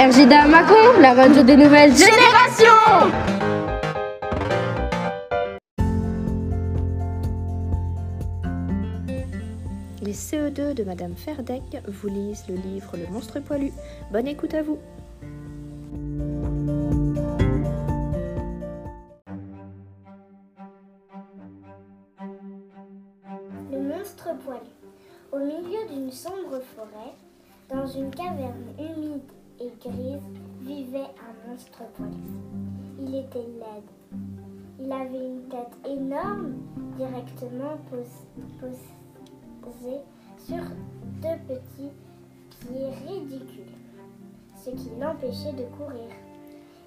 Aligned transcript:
RJDA 0.00 0.46
Macon, 0.46 0.98
la 0.98 1.12
radio 1.12 1.42
des 1.42 1.58
nouvelles 1.58 1.94
générations 1.94 2.64
Les 10.00 10.14
CE2 10.14 10.72
de 10.72 10.84
Madame 10.84 11.14
Ferdec 11.14 11.60
vous 11.86 12.08
lisent 12.08 12.44
le 12.48 12.54
livre 12.54 12.96
Le 12.96 13.12
monstre 13.12 13.40
poilu. 13.40 13.72
Bonne 14.10 14.26
écoute 14.26 14.54
à 14.54 14.62
vous. 14.62 14.78
Le 23.70 23.80
monstre 23.82 24.30
poilu. 24.46 24.60
Au 25.30 25.40
milieu 25.40 25.86
d'une 25.92 26.10
sombre 26.10 26.58
forêt, 26.74 27.12
dans 27.68 27.86
une 27.86 28.10
caverne 28.10 28.72
humide 28.78 29.20
et 29.60 29.70
grise, 29.80 30.22
vivait 30.60 30.98
un 31.20 31.48
monstre 31.48 31.82
poilu. 31.94 32.14
Il 32.98 33.14
était 33.14 33.38
laide. 33.38 33.90
Il 34.78 34.90
avait 34.90 35.26
une 35.26 35.42
tête 35.48 35.76
énorme, 35.86 36.54
directement 36.96 37.76
pos- 37.90 38.26
posée 39.62 40.00
sur 40.38 40.62
deux 41.22 41.38
petits 41.46 41.90
pieds 42.60 42.90
ridicules, 43.06 43.76
ce 44.56 44.70
qui 44.70 44.90
l'empêchait 44.98 45.52
de 45.52 45.64
courir. 45.76 46.08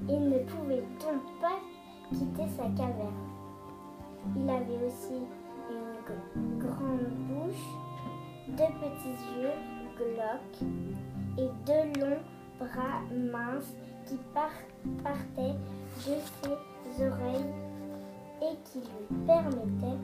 Il 0.10 0.30
ne 0.30 0.40
pouvait 0.40 0.84
donc 1.00 1.22
pas 1.40 1.60
quitter 2.10 2.48
sa 2.58 2.64
caverne. 2.64 3.14
Il 4.36 4.50
avait 4.50 4.86
aussi 4.86 5.22
une 5.70 6.58
grande 6.58 7.10
bouche, 7.28 7.68
deux 8.48 8.74
petits 8.82 9.40
yeux 9.40 9.54
glauques 9.98 10.72
et 11.38 11.50
deux 11.66 12.00
longs 12.02 12.18
bras 12.64 13.02
minces 13.12 13.74
qui 14.06 14.18
par- 14.34 14.50
partaient 15.04 15.58
de 15.98 16.16
ses 16.96 17.06
oreilles 17.06 17.54
et 18.42 18.56
qui 18.66 18.80
lui 18.80 19.26
permettaient 19.26 20.00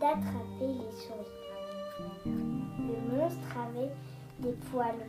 d'attraper 0.00 0.60
les 0.60 0.92
souris. 0.92 2.26
Le 2.26 3.16
monstre 3.16 3.56
avait 3.66 3.92
des 4.40 4.52
poils 4.70 5.06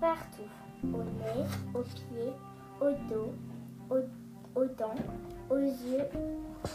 partout, 0.00 0.50
au 0.84 1.02
nez, 1.02 1.46
aux 1.74 1.82
pieds, 1.82 2.32
au 2.80 2.90
dos, 3.08 3.32
aux, 3.90 4.60
aux 4.60 4.66
dents, 4.66 5.02
aux 5.50 5.56
yeux 5.58 6.08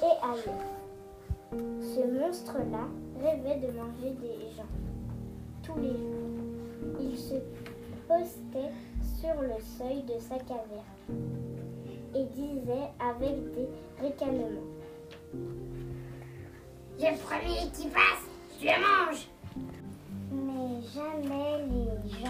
et 0.01 0.15
ailleurs. 0.23 0.71
Ce 1.51 2.07
monstre-là 2.19 2.87
rêvait 3.21 3.59
de 3.59 3.71
manger 3.77 4.11
des 4.21 4.49
gens 4.55 4.71
tous 5.63 5.77
les 5.79 5.89
jours. 5.89 6.99
Il 6.99 7.17
se 7.17 7.35
postait 8.07 8.71
sur 9.21 9.39
le 9.39 9.53
seuil 9.77 10.01
de 10.03 10.19
sa 10.19 10.35
caverne 10.39 10.81
et 12.15 12.23
disait 12.35 12.89
avec 12.99 13.35
des 13.53 13.69
ricanements. 14.01 14.65
Le 16.99 17.17
premier 17.23 17.69
qui 17.71 17.87
passe, 17.89 18.25
je 18.59 18.65
le 18.65 18.81
mange. 18.81 19.27
Mais 20.31 20.81
jamais 20.93 21.67
les 21.69 22.20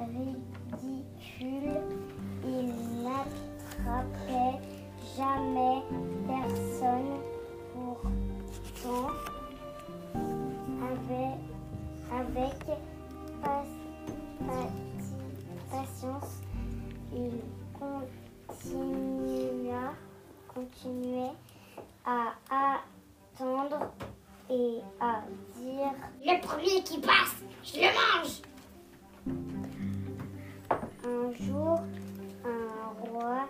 ridicules, 0.00 1.80
il 2.44 2.68
n'attrapait 3.02 4.58
jamais 5.16 5.82
personne. 6.26 7.20
Pourtant, 7.72 9.10
avec, 12.12 12.58
patience, 15.70 16.32
il 17.14 17.34
continua, 18.58 19.84
continuait 20.48 21.36
à 22.04 22.34
attendre 22.50 23.92
et 24.50 24.80
à 25.00 25.22
Le 26.24 26.40
premier 26.40 26.82
qui 26.84 26.98
passe, 27.00 27.42
je 27.64 27.80
le 27.80 27.90
mange. 27.94 28.42
Un 31.04 31.32
jour, 31.44 31.80
un 32.44 33.10
roi 33.10 33.48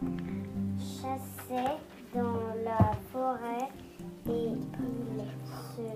chassait 0.78 1.76
dans 2.14 2.40
la 2.64 2.92
forêt 3.12 3.68
et 4.28 4.48
il 4.48 5.24
se 5.74 5.88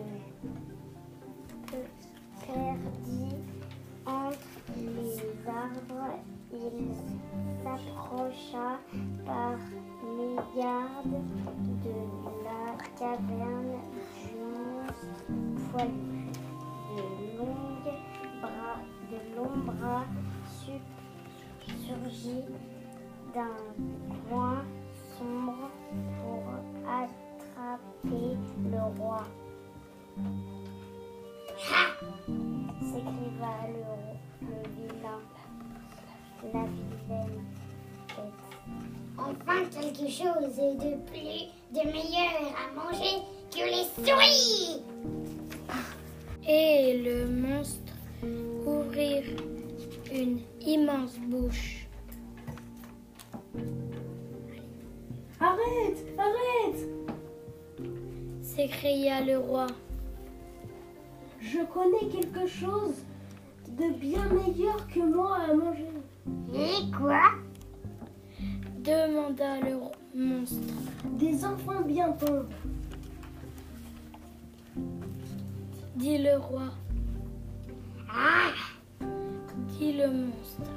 pe- 1.67 1.91
perdit 2.47 3.37
entre 4.07 4.39
les 4.77 5.49
arbres. 5.49 6.19
Il 6.53 6.95
s'approcha 7.63 8.79
par 9.27 9.57
mégarde 10.17 11.17
de 11.85 11.99
la 12.45 12.77
caverne 12.99 13.81
du 14.23 15.63
poilu. 15.73 16.26
Bras, 18.41 18.81
de 19.11 19.19
longs 19.37 19.65
bras 19.65 20.05
su- 20.47 20.83
surgit 21.87 22.45
d'un 23.35 23.57
coin 24.29 24.63
sombre 25.19 25.71
pour 26.21 26.45
attraper 26.87 28.37
le 28.71 28.83
roi. 29.01 29.23
S'écria 32.81 33.55
le, 33.69 34.47
le 34.47 34.59
vilain, 34.77 35.21
la 36.53 36.65
vilaine. 36.65 37.45
Enfin 39.19 39.65
quelque 39.71 40.11
chose 40.11 40.57
de 40.57 40.97
plus, 41.07 41.49
de 41.73 41.83
meilleur 41.91 42.53
à 42.55 42.75
manger 42.75 43.15
que 43.51 43.65
les 43.65 43.87
souris. 44.05 44.83
Et 46.49 47.03
le 47.03 47.27
monstre 47.29 47.93
ouvrir 48.97 49.25
une 50.13 50.41
immense 50.63 51.19
bouche. 51.19 51.87
Arrête 55.39 56.07
Arrête 56.19 56.89
S'écria 58.41 59.21
le 59.21 59.39
roi. 59.39 59.67
Je 61.41 61.59
connais 61.73 62.09
quelque 62.11 62.47
chose 62.47 63.05
de 63.69 63.93
bien 63.99 64.27
meilleur 64.29 64.87
que 64.89 65.01
moi 65.01 65.37
à 65.51 65.55
manger. 65.55 65.91
Et 66.55 66.91
quoi? 66.97 67.21
Demanda 68.79 69.61
le 69.61 69.79
monstre. 70.15 70.57
Des 71.19 71.45
enfants 71.45 71.83
bien 71.83 72.13
tendres. 72.13 72.49
Dit 75.97 76.19
le 76.19 76.39
roi. 76.39 76.71
Ah, 78.09 78.53
Le 79.81 80.09
monstre. 80.09 80.71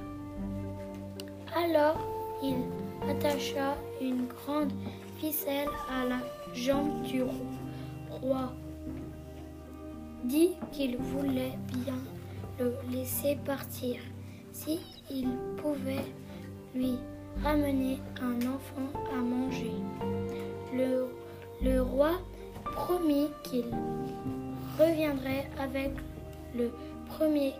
Alors 1.55 1.97
il 2.43 2.55
attacha 3.09 3.75
une 4.01 4.27
grande 4.27 4.71
ficelle 5.17 5.69
à 5.89 6.05
la 6.05 6.19
jambe 6.53 7.01
du 7.03 7.23
ro- 7.23 7.31
roi. 8.21 8.51
Dit 10.25 10.51
qu'il 10.71 10.97
voulait 10.97 11.57
bien 11.67 11.95
le 12.59 12.73
laisser 12.91 13.37
partir 13.45 13.95
si 14.51 14.79
il 15.09 15.29
pouvait 15.57 16.05
lui 16.75 16.97
ramener 17.43 17.99
un 18.21 18.35
enfant 18.47 18.91
à 19.13 19.21
manger. 19.21 19.73
Le, 20.73 21.07
le 21.63 21.81
roi 21.81 22.11
promit 22.63 23.29
qu'il 23.43 23.65
reviendrait 24.77 25.49
avec 25.59 25.91
le 26.55 26.71
premier 27.07 27.53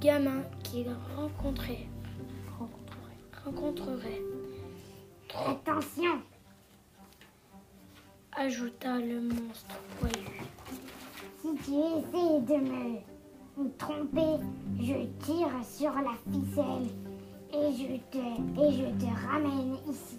gamin 0.00 0.42
qu'il 0.62 0.86
rencontrait. 1.16 1.86
rencontrerait. 3.44 4.22
attention. 5.46 6.22
Ajouta 8.32 8.98
le 8.98 9.20
monstre 9.20 9.76
poilu. 9.98 10.40
Si 11.40 11.48
tu 11.64 11.70
essaies 11.72 12.40
de 12.40 12.56
me, 12.56 12.98
me 13.56 13.70
tromper, 13.76 14.44
je 14.80 15.06
tire 15.24 15.50
sur 15.64 15.92
la 15.94 16.14
ficelle 16.30 16.88
et 17.52 17.72
je 17.72 17.96
te, 18.10 18.18
et 18.18 18.72
je 18.72 19.04
te 19.04 19.26
ramène 19.26 19.76
ici. 19.88 20.18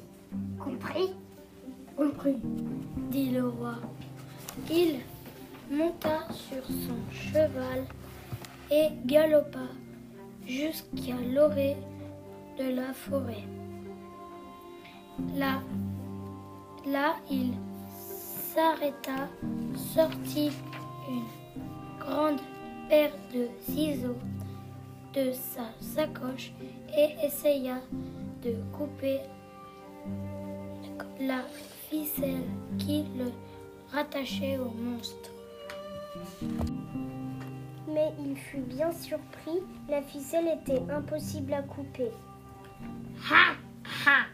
Compris? 0.58 1.14
Compris. 1.96 2.38
dit 3.12 3.32
le 3.32 3.48
roi. 3.48 3.76
Il 4.70 5.00
monta 5.72 6.28
sur 6.32 6.66
son 6.66 6.98
cheval 7.12 7.86
et 8.72 8.90
galopa 9.06 9.68
jusqu'à 10.46 11.16
l'orée 11.34 11.78
de 12.58 12.76
la 12.76 12.94
forêt. 12.94 13.44
Là, 15.36 15.62
là 16.86 17.16
il 17.30 17.54
s'arrêta, 18.54 19.28
sortit 19.94 20.52
une 21.10 22.00
grande 22.00 22.40
paire 22.90 23.14
de 23.34 23.48
ciseaux 23.62 24.18
de 25.14 25.32
sa 25.32 25.66
sacoche 25.82 26.52
et 26.96 27.26
essaya 27.26 27.78
de 28.44 28.56
couper 28.78 29.20
la 31.20 31.44
ficelle 31.90 32.48
qui 32.78 33.06
le 33.18 33.32
rattachait 33.92 34.58
au 34.58 34.70
monstre. 34.70 35.32
Mais 37.94 38.12
il 38.20 38.36
fut 38.36 38.62
bien 38.62 38.92
surpris, 38.92 39.64
la 39.90 40.02
ficelle 40.02 40.48
était 40.62 40.82
impossible 40.92 41.54
à 41.54 41.64
couper. 41.64 42.12
Ha 43.32 43.56
ha 44.06 44.26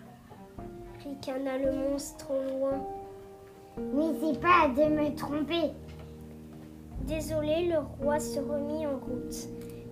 Ricana 1.04 1.58
le 1.58 1.72
monstre 1.72 2.32
au 2.32 2.58
loin. 2.58 2.86
N'essaie 3.78 4.40
pas 4.40 4.68
de 4.68 4.90
me 4.90 5.16
tromper. 5.16 5.72
Désolé, 7.02 7.68
le 7.68 7.80
roi 7.80 8.20
se 8.20 8.40
remit 8.40 8.88
en 8.88 8.98
route. 8.98 9.50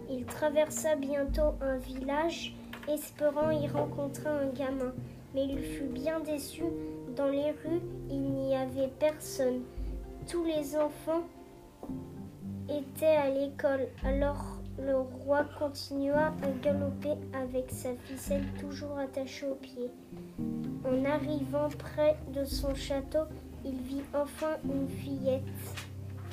Il 0.10 0.26
traversa 0.26 0.96
bientôt 0.96 1.56
un 1.62 1.78
village, 1.78 2.56
espérant 2.90 3.52
y 3.52 3.68
rencontrer 3.68 4.30
un 4.30 4.48
gamin. 4.48 4.94
Mais 5.34 5.46
il 5.46 5.64
fut 5.64 5.86
bien 5.86 6.20
déçu. 6.20 6.64
Dans 7.16 7.28
les 7.28 7.52
rues, 7.52 7.82
il 8.10 8.22
n'y 8.22 8.56
avait 8.56 8.92
personne. 9.00 9.62
Tous 10.28 10.44
les 10.44 10.76
enfants 10.76 11.24
étaient 12.78 13.06
à 13.06 13.30
l'école. 13.30 13.88
Alors 14.04 14.58
le 14.80 14.98
roi 14.98 15.46
continua 15.60 16.28
à 16.28 16.50
galoper 16.64 17.16
avec 17.34 17.70
sa 17.70 17.94
ficelle 18.06 18.46
toujours 18.60 18.98
attachée 18.98 19.46
au 19.48 19.56
pied. 19.56 19.92
En 20.86 21.06
arrivant 21.06 21.70
près 21.78 22.18
de 22.34 22.44
son 22.44 22.74
château, 22.74 23.26
il 23.64 23.80
vit 23.82 24.02
enfin 24.14 24.58
une 24.66 24.90
fillette 24.90 25.44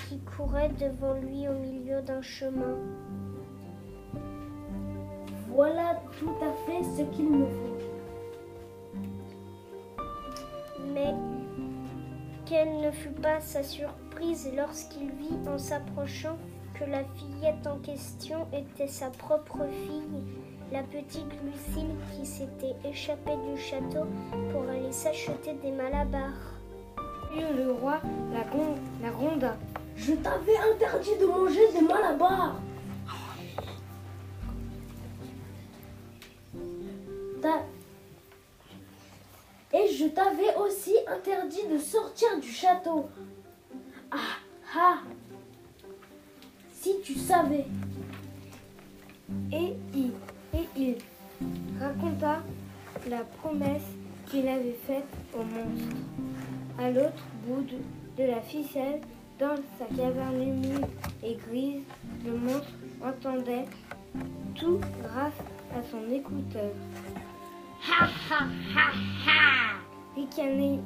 qui 0.09 0.19
courait 0.21 0.71
devant 0.81 1.15
lui 1.15 1.47
au 1.49 1.53
milieu 1.53 2.03
d'un 2.03 2.23
chemin. 2.23 2.77
Voilà 5.49 6.01
tout 6.19 6.35
à 6.43 6.53
fait 6.65 6.83
ce 6.97 7.03
qu'il 7.15 7.31
me 7.31 7.47
faut. 7.47 7.79
Mais 10.95 11.15
quelle 12.51 12.81
ne 12.81 12.91
fut 12.91 13.11
pas 13.11 13.39
sa 13.39 13.63
surprise 13.63 14.51
lorsqu'il 14.57 15.09
vit 15.13 15.49
en 15.49 15.57
s'approchant 15.57 16.37
que 16.75 16.83
la 16.85 17.05
fillette 17.15 17.65
en 17.65 17.79
question 17.79 18.49
était 18.53 18.89
sa 18.89 19.09
propre 19.11 19.69
fille, 19.87 20.25
la 20.73 20.83
petite 20.83 21.31
Lucille 21.45 21.95
qui 22.13 22.27
s'était 22.27 22.75
échappée 22.85 23.37
du 23.49 23.61
château 23.61 24.05
pour 24.51 24.63
aller 24.69 24.91
s'acheter 24.91 25.55
des 25.63 25.71
malabars. 25.71 26.59
Puis 27.31 27.45
le 27.57 27.71
roi 27.71 28.01
la, 28.33 28.41
la 29.01 29.11
gronda. 29.11 29.57
Je 29.95 30.15
t'avais 30.15 30.57
interdit 30.75 31.19
de 31.21 31.27
manger 31.27 31.73
des 31.73 31.87
malabars. 31.87 32.57
Je 40.01 40.07
t'avais 40.07 40.55
aussi 40.57 40.95
interdit 41.07 41.67
de 41.71 41.77
sortir 41.77 42.29
du 42.41 42.51
château. 42.51 43.11
Ah 44.11 44.39
ah 44.75 44.99
Si 46.73 46.95
tu 47.05 47.15
savais. 47.17 47.67
Et 49.53 49.75
il, 49.95 50.13
et 50.55 50.67
il 50.75 50.97
raconta 51.79 52.43
la 53.11 53.25
promesse 53.43 53.91
qu'il 54.31 54.49
avait 54.49 54.79
faite 54.87 55.05
au 55.35 55.43
monstre. 55.43 55.97
À 56.79 56.91
l'autre 56.91 57.25
bout 57.47 57.67
de, 58.17 58.25
la 58.25 58.41
ficelle, 58.41 59.03
dans 59.39 59.57
sa 59.79 59.85
caverne 59.95 60.41
humide 60.41 60.87
et 61.23 61.37
grise, 61.47 61.83
le 62.25 62.33
monstre 62.33 62.73
entendait 63.03 63.67
tout 64.55 64.81
grâce 65.03 65.41
à 65.77 65.83
son 65.91 66.11
écouteur. 66.11 66.73
Ha 67.83 68.05
ha 68.05 68.45
ha 68.75 68.93
ha 69.27 69.80
Ricanait-il 70.17 70.81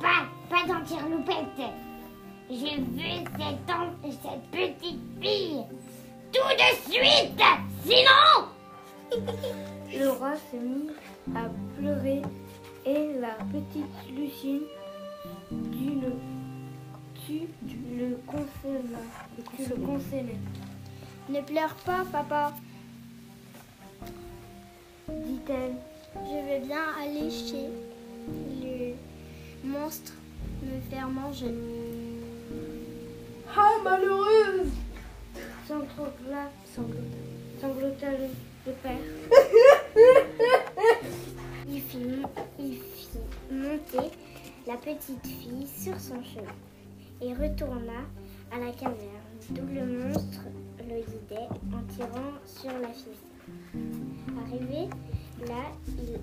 Pas, 0.00 0.22
pas 0.48 0.64
d'entirloupette. 0.66 1.60
Je 2.50 2.54
veux 2.54 3.24
cette, 3.36 3.70
en- 3.70 3.92
cette 4.10 4.46
petite 4.50 5.00
fille. 5.20 5.64
Tout 6.32 6.52
de 6.56 6.70
suite 6.92 7.42
Sinon 7.84 8.48
Le 9.92 10.08
roi 10.10 10.34
se 10.50 10.56
mit 10.56 10.90
à 11.34 11.48
pleurer 11.78 12.22
et 12.86 13.12
la 13.18 13.34
petite 13.50 13.94
Lucine 14.14 14.62
dut 15.50 16.00
le, 16.00 16.12
dut 17.62 17.78
le 17.98 18.08
le 18.10 18.16
consoler. 19.86 20.38
Ne 21.28 21.40
pleure 21.42 21.74
pas, 21.84 22.04
papa. 22.10 22.52
Je 25.46 26.46
vais 26.46 26.60
bien 26.66 26.82
aller 27.00 27.30
chez 27.30 27.68
le 28.62 28.94
monstre 29.64 30.12
me 30.62 30.80
faire 30.90 31.08
manger. 31.08 31.54
Ah 33.56 33.70
malheureuse 33.84 34.72
Sanglota, 35.66 36.50
sanglota, 36.74 37.00
sanglota 37.60 38.10
le, 38.10 38.28
le 38.66 38.72
père. 38.82 38.98
Il 41.68 41.82
fit, 41.82 42.22
il 42.58 42.74
fit 42.78 43.18
monter 43.50 44.10
la 44.66 44.76
petite 44.76 45.26
fille 45.26 45.66
sur 45.66 46.00
son 46.00 46.22
cheval 46.24 46.54
et 47.20 47.34
retourna 47.34 48.06
à 48.50 48.58
la 48.58 48.72
caverne 48.72 48.96
d'où 49.50 49.66
le 49.66 49.84
monstre 49.84 50.40
le 50.80 51.00
guidait 51.02 51.48
en 51.72 51.82
tirant 51.94 52.32
sur 52.46 52.72
la 52.80 52.88
ficelle. 52.88 54.07
Arrivé 54.36 54.88
là, 55.46 55.72
il 55.86 56.18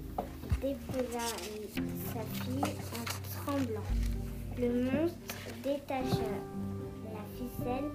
déposa 0.61 1.25
sa 2.13 2.21
fille 2.43 2.75
en 2.93 3.45
tremblant. 3.45 3.81
Le 4.57 4.69
monstre 4.83 5.35
détacha 5.63 6.31
la 7.13 7.23
ficelle 7.35 7.91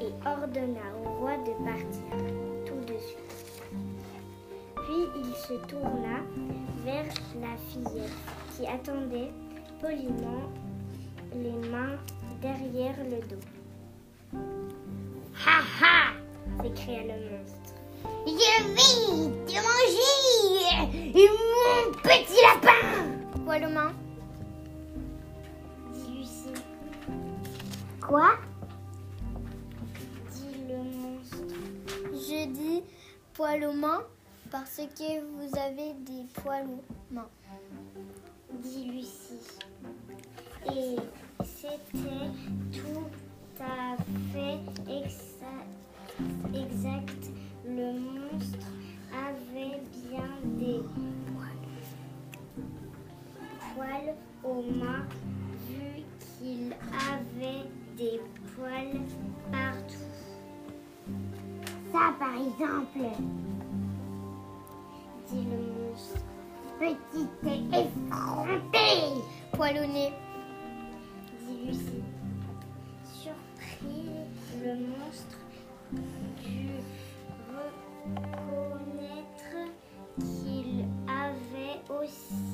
et 0.00 0.12
ordonna 0.26 0.80
au 1.04 1.18
roi 1.18 1.36
de 1.38 1.52
partir 1.64 2.16
tout 2.66 2.92
de 2.92 2.98
suite. 2.98 3.62
Puis 4.74 5.02
il 5.16 5.34
se 5.34 5.54
tourna 5.66 6.20
vers 6.84 7.12
la 7.40 7.56
fillette 7.68 8.12
qui 8.56 8.66
attendait 8.66 9.30
poliment 9.80 10.48
les 11.34 11.68
mains 11.68 11.98
derrière 12.40 12.96
le 13.04 13.20
dos. 13.28 13.44
Ha 15.46 15.60
ha 15.80 16.62
s'écria 16.62 17.02
le 17.02 17.30
monstre. 17.30 17.67
Je 18.26 18.62
vais 18.74 19.30
te 19.46 19.54
manger 19.66 21.14
Mon 21.14 21.92
petit 22.02 22.40
lapin 22.42 23.42
Poil 23.44 23.64
aux 23.64 23.70
mains 23.70 23.92
dit 25.92 26.18
Lucie. 26.18 26.62
Quoi 28.00 28.30
Dit 30.32 30.56
le 30.68 30.76
monstre. 30.76 31.54
Je 32.12 32.46
dis 32.46 32.82
poil 33.34 33.64
aux 33.64 33.72
mains 33.72 34.02
parce 34.50 34.76
que 34.76 35.20
vous 35.20 35.58
avez 35.58 35.92
des 36.00 36.24
poils 36.42 36.66
aux 36.66 37.14
mains. 37.14 37.28
Dit 38.62 38.84
Lucie. 38.84 39.58
Et 40.66 40.96
c'était 41.44 42.30
tout 42.72 43.08
à 43.62 43.96
fait 44.32 44.58
exa- 44.90 45.66
exact. 46.54 47.22
Le 47.68 47.92
monstre 47.92 48.66
avait 49.12 49.82
bien 50.08 50.30
des 50.58 50.80
poils 53.74 54.14
aux 54.42 54.62
mains 54.62 55.06
vu 55.68 56.02
qu'il 56.38 56.74
avait 57.12 57.68
des 57.96 58.20
poils 58.56 59.02
partout. 59.52 60.08
Ça 61.92 62.14
par 62.18 62.34
exemple 62.34 63.04
dit 65.30 65.44
le 65.44 65.90
monstre. 65.90 66.24
Petite 66.78 67.74
effrontée 67.74 69.22
Poil 69.52 69.76
au 69.78 69.86
nez, 69.92 70.12
dit 71.46 71.66
Lucie. 71.66 72.02
Surpris, 73.04 74.10
le 74.64 74.74
monstre 74.74 75.37
Pussy. 81.98 82.47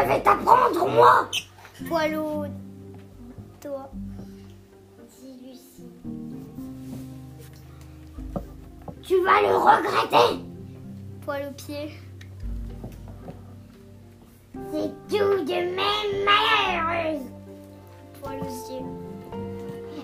Je 0.00 0.04
vais 0.06 0.20
t'apprendre, 0.22 0.88
moi. 0.88 1.28
Poilot, 1.88 2.46
toi, 3.60 3.90
dit 5.20 5.34
Lucie. 5.42 5.90
Tu 9.02 9.14
vas 9.24 9.40
le 9.42 9.56
regretter. 9.56 10.44
Poil 11.24 11.48
aux 11.48 11.52
pieds. 11.54 11.90
C'est 14.70 14.92
tout 15.08 15.44
de 15.44 15.74
même 15.74 16.24
malheureuse. 16.24 17.26
Poil 18.22 18.38
aux 18.40 18.72
yeux. 18.72 18.86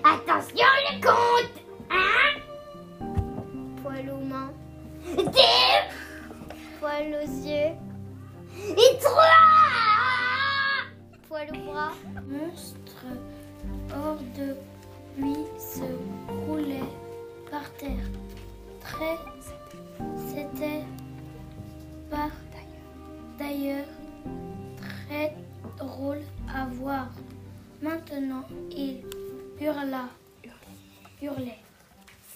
Attention, 0.03 0.67
le 0.91 1.01
compte. 1.01 1.55
Un, 1.89 2.29
Poil 3.81 4.09
aux 4.09 4.25
mains. 4.25 4.51
deux 5.15 5.79
Poil 6.81 7.15
aux 7.23 7.47
yeux. 7.47 7.71
et 8.77 8.97
trois. 9.01 9.64
Aux 11.49 11.71
bras. 11.71 11.93
monstre 12.27 13.05
hors 13.93 14.19
de 14.35 14.55
lui 15.17 15.35
se 15.57 15.83
roulait 16.47 16.91
par 17.51 17.71
terre. 17.73 18.09
Très, 18.81 19.17
c'était 20.27 20.83
par 22.09 22.31
d'ailleurs 23.37 23.85
très 25.07 25.35
drôle 25.77 26.21
à 26.53 26.65
voir. 26.65 27.09
Maintenant, 27.81 28.45
il 28.71 29.03
hurla, 29.59 30.09
hurlait. 31.21 31.59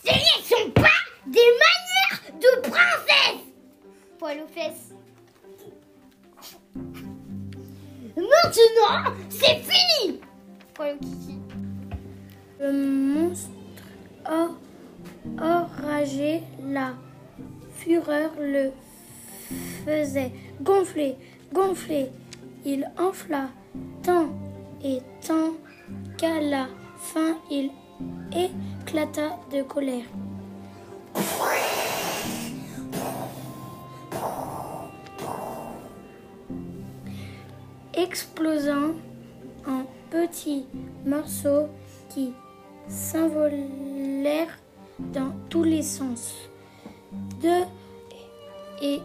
Ce 0.03 0.11
ne 0.11 0.43
sont 0.43 0.71
pas 0.71 0.99
des 1.25 1.39
manières 1.39 2.39
de 2.39 2.61
princesse. 2.69 3.45
Poil 4.17 4.41
aux 4.41 4.47
fesses. 4.47 4.93
Maintenant, 8.15 9.13
c'est 9.29 9.61
fini. 9.63 10.19
Le 12.59 12.71
monstre 12.71 13.49
or- 14.25 14.57
enragé, 15.39 16.41
la 16.63 16.93
fureur 17.75 18.31
le 18.39 18.71
faisait 19.85 20.31
gonfler, 20.61 21.15
gonfler. 21.53 22.09
Il 22.65 22.89
enfla 22.97 23.49
tant 24.03 24.27
et 24.83 24.99
tant 25.25 25.53
qu'à 26.17 26.41
la 26.41 26.67
fin 26.97 27.37
il 27.49 27.71
éclata 28.33 29.39
de 29.51 29.61
colère. 29.63 30.03
Explosant 38.09 38.95
en 39.67 39.83
petits 40.09 40.65
morceaux 41.05 41.67
qui 42.09 42.33
s'envolèrent 42.87 44.57
dans 45.13 45.31
tous 45.47 45.63
les 45.63 45.83
sens. 45.83 46.33
De 47.43 47.65
et 48.81 48.99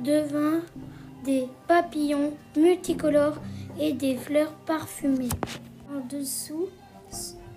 devinrent 0.00 0.66
des 1.24 1.48
papillons 1.66 2.34
multicolores 2.54 3.40
et 3.80 3.94
des 3.94 4.16
fleurs 4.16 4.52
parfumées. 4.66 5.30
En 5.90 6.06
dessous, 6.06 6.68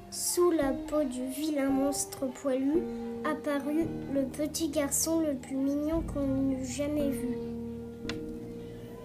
sous 0.09 0.51
la 0.51 0.71
peau 0.71 1.03
du 1.03 1.25
vilain 1.25 1.69
monstre 1.69 2.27
poilu, 2.27 2.81
apparut 3.29 3.87
le 4.13 4.23
petit 4.23 4.69
garçon 4.69 5.19
le 5.19 5.33
plus 5.33 5.57
mignon 5.57 6.01
qu'on 6.01 6.51
eût 6.51 6.65
jamais 6.65 7.09
vu. 7.09 7.60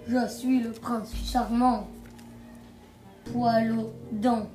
Je 0.08 0.28
suis 0.28 0.60
le 0.60 0.70
prince 0.70 1.12
charmant. 1.24 1.88
Poil 3.32 3.72
aux 3.76 3.92
dents. 4.12 4.46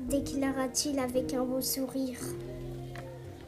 Déclara-t-il 0.00 0.98
avec 0.98 1.32
un 1.32 1.44
beau 1.44 1.62
sourire. 1.62 2.18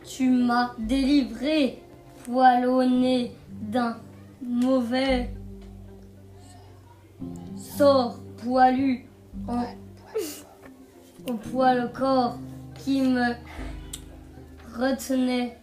Tu 0.05 0.31
m'as 0.31 0.73
délivré, 0.79 1.83
poil 2.25 2.65
au 2.67 2.83
nez 2.83 3.33
d'un 3.51 3.99
mauvais 4.43 5.31
sort 7.57 8.19
poilu 8.39 9.05
en, 9.47 9.65
au 11.29 11.35
poil 11.35 11.85
au 11.85 11.89
corps 11.89 12.39
qui 12.79 13.03
me 13.03 13.35
retenait 14.79 15.59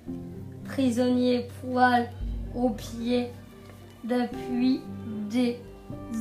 prisonnier 0.65 1.48
poil 1.62 2.10
aux 2.53 2.69
pieds 2.69 3.31
depuis 4.03 4.81
des 5.29 5.60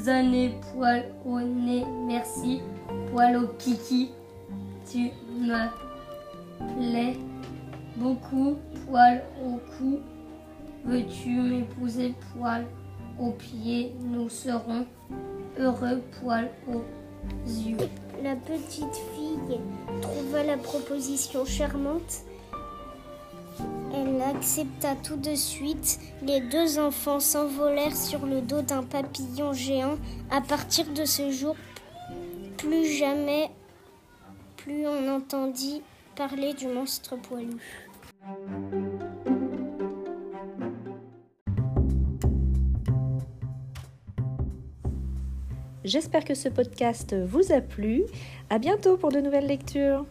années 0.06 0.58
poil 0.72 1.04
au 1.24 1.40
nez 1.40 1.84
merci 2.06 2.60
poil 3.10 3.36
au 3.36 3.46
kiki 3.58 4.10
tu 4.90 5.10
me 5.40 5.68
plais 6.76 7.16
beaucoup, 7.96 8.56
poil 8.86 9.22
au 9.44 9.58
cou. 9.76 10.00
Veux-tu 10.84 11.30
m'épouser, 11.30 12.14
poil 12.32 12.66
aux 13.18 13.30
pieds 13.30 13.92
Nous 14.00 14.28
serons 14.28 14.86
heureux, 15.58 16.02
poil 16.20 16.50
aux 16.68 16.82
yeux. 17.48 17.76
La 18.22 18.36
petite 18.36 18.94
fille 19.14 19.58
trouva 20.02 20.42
la 20.44 20.56
proposition 20.56 21.44
charmante. 21.44 22.24
Accepta 24.24 24.96
tout 24.96 25.16
de 25.16 25.34
suite. 25.34 26.00
Les 26.22 26.40
deux 26.40 26.78
enfants 26.78 27.20
s'envolèrent 27.20 27.94
sur 27.94 28.24
le 28.24 28.40
dos 28.40 28.62
d'un 28.62 28.82
papillon 28.82 29.52
géant. 29.52 29.98
À 30.30 30.40
partir 30.40 30.86
de 30.94 31.04
ce 31.04 31.30
jour, 31.30 31.54
plus 32.56 32.86
jamais, 32.86 33.50
plus 34.56 34.86
on 34.86 35.14
entendit 35.14 35.82
parler 36.16 36.54
du 36.54 36.66
monstre 36.68 37.16
poilu. 37.16 37.58
J'espère 45.84 46.24
que 46.24 46.34
ce 46.34 46.48
podcast 46.48 47.14
vous 47.14 47.52
a 47.52 47.60
plu. 47.60 48.04
À 48.48 48.58
bientôt 48.58 48.96
pour 48.96 49.12
de 49.12 49.20
nouvelles 49.20 49.46
lectures. 49.46 50.06